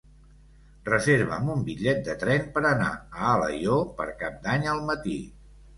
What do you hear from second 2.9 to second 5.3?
a Alaior per Cap d'Any al matí.